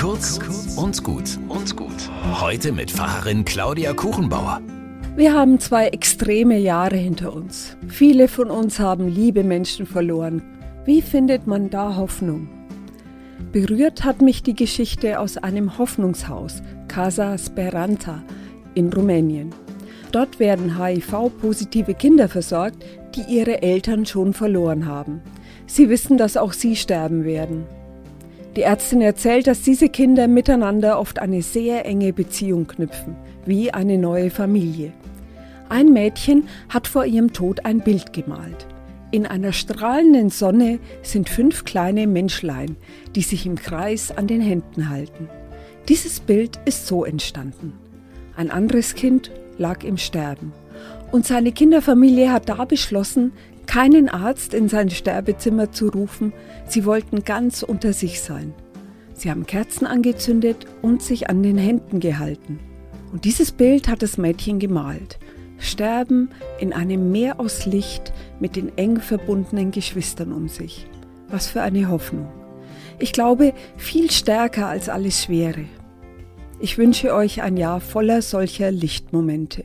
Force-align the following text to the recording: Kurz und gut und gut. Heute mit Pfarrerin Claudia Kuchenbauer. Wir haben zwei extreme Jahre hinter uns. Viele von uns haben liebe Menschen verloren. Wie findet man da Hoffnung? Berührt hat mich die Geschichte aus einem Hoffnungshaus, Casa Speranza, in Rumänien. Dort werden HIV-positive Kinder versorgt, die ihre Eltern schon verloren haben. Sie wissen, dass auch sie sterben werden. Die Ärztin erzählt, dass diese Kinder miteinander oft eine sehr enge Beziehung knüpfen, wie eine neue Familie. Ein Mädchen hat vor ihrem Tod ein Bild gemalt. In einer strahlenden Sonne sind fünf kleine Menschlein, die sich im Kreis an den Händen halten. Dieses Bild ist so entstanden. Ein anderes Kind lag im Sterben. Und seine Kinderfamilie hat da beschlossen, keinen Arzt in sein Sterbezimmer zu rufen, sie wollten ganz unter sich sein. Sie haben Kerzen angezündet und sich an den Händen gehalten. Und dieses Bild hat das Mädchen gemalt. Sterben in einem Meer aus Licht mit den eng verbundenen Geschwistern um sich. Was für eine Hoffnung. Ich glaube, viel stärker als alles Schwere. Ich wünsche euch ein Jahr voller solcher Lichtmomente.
Kurz 0.00 0.38
und 0.76 1.02
gut 1.02 1.40
und 1.48 1.76
gut. 1.76 2.08
Heute 2.40 2.70
mit 2.70 2.88
Pfarrerin 2.88 3.44
Claudia 3.44 3.92
Kuchenbauer. 3.94 4.60
Wir 5.16 5.34
haben 5.34 5.58
zwei 5.58 5.88
extreme 5.88 6.56
Jahre 6.56 6.94
hinter 6.94 7.32
uns. 7.32 7.76
Viele 7.88 8.28
von 8.28 8.48
uns 8.48 8.78
haben 8.78 9.08
liebe 9.08 9.42
Menschen 9.42 9.86
verloren. 9.86 10.40
Wie 10.84 11.02
findet 11.02 11.48
man 11.48 11.68
da 11.68 11.96
Hoffnung? 11.96 12.48
Berührt 13.50 14.04
hat 14.04 14.22
mich 14.22 14.44
die 14.44 14.54
Geschichte 14.54 15.18
aus 15.18 15.36
einem 15.36 15.78
Hoffnungshaus, 15.78 16.62
Casa 16.86 17.36
Speranza, 17.36 18.22
in 18.74 18.92
Rumänien. 18.92 19.52
Dort 20.12 20.38
werden 20.38 20.78
HIV-positive 20.78 21.94
Kinder 21.94 22.28
versorgt, 22.28 22.84
die 23.16 23.22
ihre 23.22 23.62
Eltern 23.62 24.06
schon 24.06 24.32
verloren 24.32 24.86
haben. 24.86 25.22
Sie 25.66 25.88
wissen, 25.88 26.18
dass 26.18 26.36
auch 26.36 26.52
sie 26.52 26.76
sterben 26.76 27.24
werden. 27.24 27.66
Die 28.58 28.64
Ärztin 28.64 29.02
erzählt, 29.02 29.46
dass 29.46 29.62
diese 29.62 29.88
Kinder 29.88 30.26
miteinander 30.26 30.98
oft 30.98 31.20
eine 31.20 31.42
sehr 31.42 31.86
enge 31.86 32.12
Beziehung 32.12 32.66
knüpfen, 32.66 33.14
wie 33.46 33.72
eine 33.72 33.98
neue 33.98 34.30
Familie. 34.30 34.92
Ein 35.68 35.92
Mädchen 35.92 36.48
hat 36.68 36.88
vor 36.88 37.04
ihrem 37.04 37.32
Tod 37.32 37.64
ein 37.64 37.78
Bild 37.78 38.12
gemalt. 38.12 38.66
In 39.12 39.26
einer 39.26 39.52
strahlenden 39.52 40.30
Sonne 40.30 40.80
sind 41.02 41.28
fünf 41.28 41.66
kleine 41.66 42.08
Menschlein, 42.08 42.76
die 43.14 43.22
sich 43.22 43.46
im 43.46 43.54
Kreis 43.54 44.10
an 44.10 44.26
den 44.26 44.40
Händen 44.40 44.90
halten. 44.90 45.28
Dieses 45.88 46.18
Bild 46.18 46.58
ist 46.64 46.88
so 46.88 47.04
entstanden. 47.04 47.74
Ein 48.34 48.50
anderes 48.50 48.96
Kind 48.96 49.30
lag 49.56 49.84
im 49.84 49.98
Sterben. 49.98 50.52
Und 51.12 51.24
seine 51.24 51.52
Kinderfamilie 51.52 52.32
hat 52.32 52.48
da 52.48 52.64
beschlossen, 52.64 53.30
keinen 53.68 54.08
Arzt 54.08 54.54
in 54.54 54.68
sein 54.68 54.90
Sterbezimmer 54.90 55.70
zu 55.70 55.88
rufen, 55.90 56.32
sie 56.66 56.84
wollten 56.84 57.22
ganz 57.22 57.62
unter 57.62 57.92
sich 57.92 58.20
sein. 58.20 58.54
Sie 59.12 59.30
haben 59.30 59.46
Kerzen 59.46 59.86
angezündet 59.86 60.66
und 60.82 61.02
sich 61.02 61.28
an 61.28 61.42
den 61.42 61.58
Händen 61.58 62.00
gehalten. 62.00 62.58
Und 63.12 63.24
dieses 63.24 63.52
Bild 63.52 63.86
hat 63.88 64.02
das 64.02 64.16
Mädchen 64.16 64.58
gemalt. 64.58 65.18
Sterben 65.58 66.30
in 66.58 66.72
einem 66.72 67.12
Meer 67.12 67.38
aus 67.40 67.66
Licht 67.66 68.12
mit 68.40 68.56
den 68.56 68.76
eng 68.78 69.00
verbundenen 69.00 69.70
Geschwistern 69.70 70.32
um 70.32 70.48
sich. 70.48 70.86
Was 71.28 71.46
für 71.46 71.60
eine 71.60 71.88
Hoffnung. 71.90 72.28
Ich 72.98 73.12
glaube, 73.12 73.52
viel 73.76 74.10
stärker 74.10 74.66
als 74.66 74.88
alles 74.88 75.24
Schwere. 75.24 75.66
Ich 76.58 76.78
wünsche 76.78 77.14
euch 77.14 77.42
ein 77.42 77.56
Jahr 77.56 77.80
voller 77.80 78.22
solcher 78.22 78.70
Lichtmomente. 78.70 79.64